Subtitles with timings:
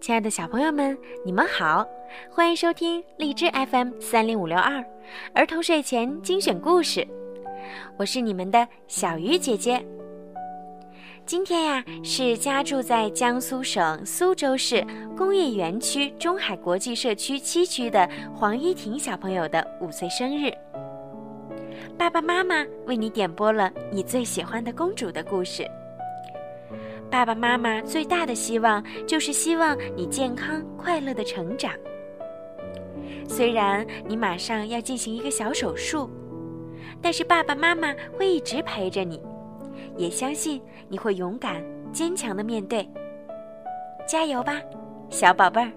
[0.00, 1.86] 亲爱的小朋友们，你们好，
[2.30, 4.82] 欢迎收听荔枝 FM 三零五六二
[5.34, 7.06] 儿童睡前精选故事，
[7.98, 9.84] 我是你们的小鱼姐姐。
[11.26, 14.82] 今天呀，是家住在江苏省苏州市
[15.14, 20.50] 工业园区中海国际社区七区的黄依婷小朋友的五岁生日。
[21.98, 25.64] 爸爸妈妈为你点播了你最喜欢的公主的故事。
[27.10, 31.72] 爸爸妈妈最大的希望就是希望你健康快乐的成长。
[33.28, 36.08] 虽然你马上要进行一个小手术，
[37.02, 39.20] 但是爸爸妈妈会一直陪着你，
[39.96, 41.62] 也相信你会勇敢
[41.92, 42.88] 坚强的面对。
[44.06, 44.60] 加油吧，
[45.10, 45.70] 小宝贝儿！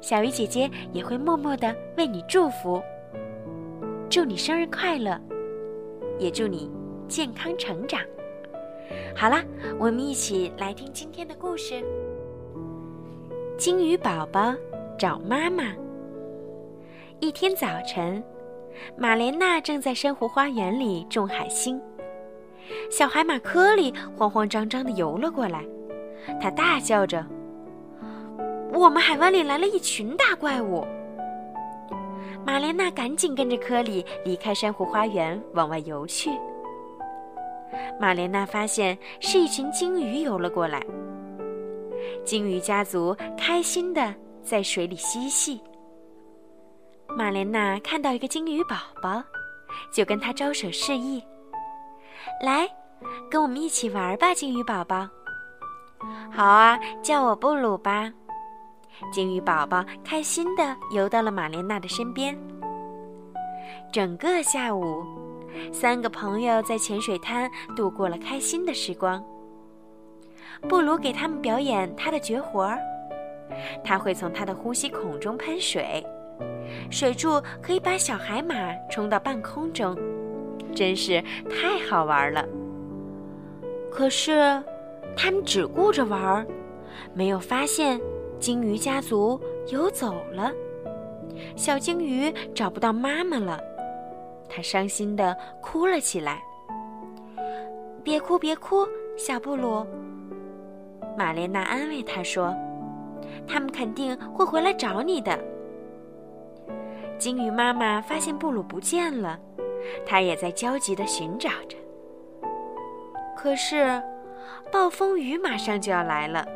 [0.00, 2.82] 小鱼姐姐也会默默的为你祝福，
[4.10, 5.20] 祝你生日快乐，
[6.18, 6.70] 也祝你
[7.08, 8.00] 健康成长。
[9.14, 9.44] 好啦，
[9.78, 11.84] 我们一起来听今天的故事。
[13.58, 14.54] 金鱼宝宝
[14.98, 15.64] 找妈妈。
[17.20, 18.22] 一天早晨，
[18.96, 21.78] 玛莲娜正在珊瑚花园里种海星。
[22.90, 25.62] 小海马科里慌慌张张地游了过来，
[26.40, 27.26] 他大叫着
[28.72, 30.82] ：“我们海湾里来了一群大怪物！”
[32.48, 36.30] 玛莲娜赶紧跟着科里离开珊瑚花园，往外游去。
[38.00, 40.82] 玛莲娜发现是一群鲸鱼游了过来。
[42.24, 45.60] 鲸鱼家族开心地在水里嬉戏。
[47.08, 49.22] 玛莲娜看到一个鲸鱼宝宝，
[49.92, 51.22] 就跟他招手示意
[52.42, 52.66] ：“来，
[53.30, 55.06] 跟我们一起玩吧，鲸鱼宝宝。
[56.32, 58.10] ”“好啊，叫我布鲁吧。”
[59.12, 62.38] 金鱼宝宝开心地游到了玛莲娜的身边。
[63.92, 65.04] 整个下午。
[65.72, 69.24] 三个朋友在潜水滩度过了开心的时光。
[70.68, 72.78] 布鲁给他们表演他的绝活儿，
[73.82, 76.04] 他会从他的呼吸孔中喷水，
[76.90, 78.54] 水柱可以把小海马
[78.90, 79.96] 冲到半空中，
[80.74, 82.44] 真是太好玩了。
[83.90, 84.62] 可是，
[85.16, 86.46] 他们只顾着玩，
[87.14, 87.98] 没有发现
[88.38, 90.52] 鲸鱼家族游走了，
[91.56, 93.60] 小鲸鱼找不到妈妈了。
[94.48, 96.42] 它伤心地哭了起来。
[98.02, 99.86] 别哭，别哭，小布鲁。
[101.16, 102.54] 玛莲娜安慰他说
[103.46, 105.38] ：“他们肯定会回来找你的。”
[107.18, 109.38] 鲸鱼妈妈发现布鲁不见了，
[110.06, 111.76] 它也在焦急地寻找着。
[113.36, 114.00] 可是，
[114.72, 116.46] 暴风雨马上就要来了。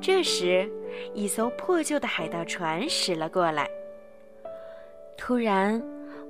[0.00, 0.70] 这时，
[1.14, 3.68] 一艘破旧的海盗船驶了过来。
[5.16, 5.82] 突然，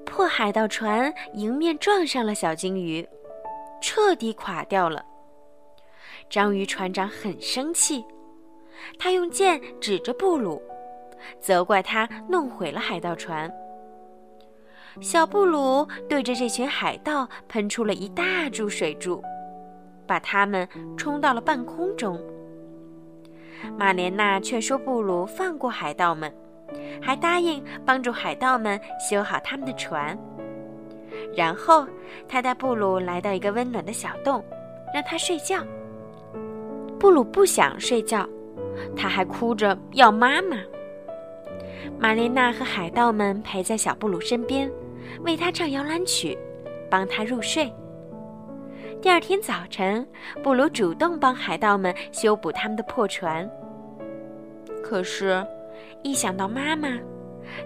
[0.04, 3.06] 破海盗船迎面撞上了小鲸鱼，
[3.80, 5.04] 彻底垮掉了。
[6.30, 8.04] 章鱼船长很生气，
[8.98, 10.62] 他用剑指着布鲁，
[11.40, 13.50] 责怪他弄毁了海盗船。
[15.00, 19.22] 小布鲁对着这群海盗喷出了一大柱水柱，
[20.06, 22.20] 把他们冲到了半空中。
[23.76, 26.32] 玛莲娜劝说布鲁放过海盗们。
[27.00, 30.16] 还答应帮助海盗们修好他们的船。
[31.34, 31.86] 然后，
[32.28, 34.44] 他带布鲁来到一个温暖的小洞，
[34.92, 35.64] 让他睡觉。
[36.98, 38.28] 布鲁不想睡觉，
[38.94, 40.58] 他还哭着要妈妈。
[41.98, 44.70] 玛莲娜和海盗们陪在小布鲁身边，
[45.22, 46.36] 为他唱摇篮曲，
[46.90, 47.72] 帮他入睡。
[49.00, 50.06] 第二天早晨，
[50.42, 53.48] 布鲁主动帮海盗们修补他们的破船。
[54.82, 55.44] 可是。
[56.02, 56.96] 一想到妈妈，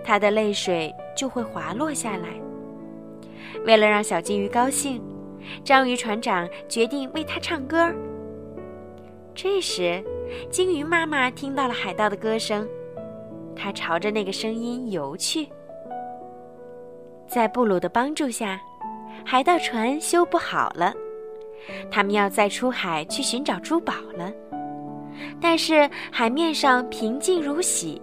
[0.02, 2.28] 他的泪水就会滑落下来。
[3.66, 5.02] 为了让小金鱼高兴，
[5.62, 7.92] 章鱼船长决定为他唱歌。
[9.34, 10.02] 这时，
[10.50, 12.66] 金鱼妈妈听到了海盗的歌声，
[13.54, 15.48] 她朝着那个声音游去。
[17.26, 18.58] 在布鲁的帮助下，
[19.26, 20.94] 海盗船修补好了，
[21.90, 24.32] 他们要再出海去寻找珠宝了。
[25.40, 28.00] 但是海面上平静如洗。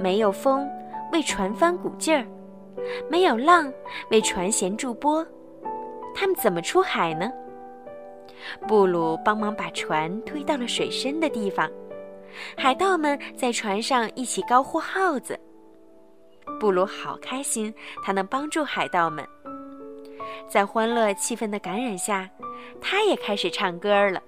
[0.00, 0.68] 没有风
[1.12, 2.26] 为船帆鼓劲儿，
[3.08, 3.72] 没有浪
[4.10, 5.26] 为船舷助波，
[6.14, 7.30] 他们怎么出海呢？
[8.68, 11.70] 布鲁帮忙把船推到了水深的地方，
[12.56, 15.38] 海盗们在船上一起高呼号子。
[16.60, 17.72] 布鲁好开心，
[18.02, 19.26] 他能帮助海盗们。
[20.48, 22.28] 在欢乐气氛的感染下，
[22.80, 24.22] 他也开始唱歌了。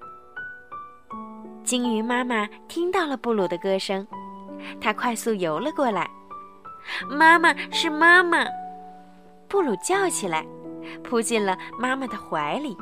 [1.65, 4.07] 鲸鱼妈妈听到了布鲁的歌声。
[4.81, 6.11] 他快速游了过来，
[7.09, 8.45] 妈妈是妈妈，
[9.47, 10.45] 布鲁叫起来，
[11.05, 12.77] 扑进了妈妈的怀里。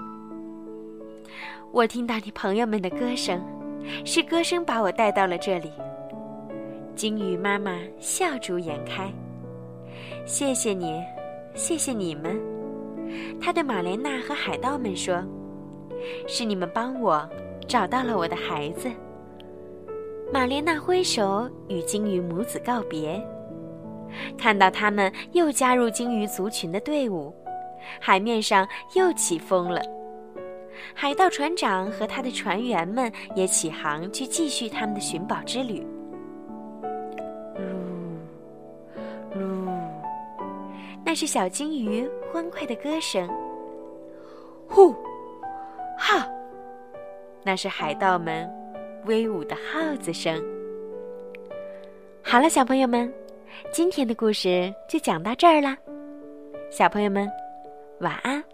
[1.70, 3.44] 我听到你朋友们的歌声，
[4.06, 5.70] 是歌声把我带到了这里。
[6.94, 9.12] 鲸鱼妈妈笑逐颜开，
[10.24, 11.04] 谢谢你，
[11.54, 12.55] 谢谢你们。
[13.40, 15.22] 他对玛莲娜和海盗们说
[16.26, 17.28] ：“是你们帮我
[17.68, 18.90] 找到了我的孩子。”
[20.32, 23.24] 玛莲娜挥手与鲸鱼母子告别，
[24.36, 27.32] 看到他们又加入鲸鱼族群的队伍，
[28.00, 29.80] 海面上又起风了。
[30.94, 35.86] 海盗船长和他的船员们也起航去继续他们的寻宝之旅。
[41.16, 43.26] 是小金鱼欢快的歌声。
[44.68, 44.92] 呼，
[45.96, 46.28] 哈，
[47.42, 48.46] 那是海盗们
[49.06, 50.44] 威武的号子声。
[52.22, 53.10] 好了，小朋友们，
[53.72, 55.74] 今天的故事就讲到这儿啦。
[56.70, 57.26] 小朋友们，
[58.00, 58.44] 晚安。